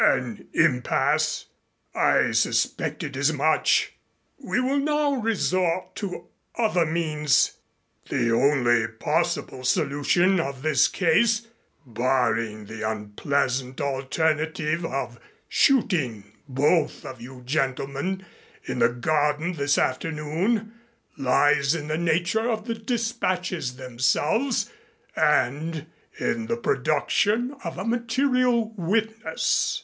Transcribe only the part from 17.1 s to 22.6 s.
you gentlemen in the garden this afternoon lies in the nature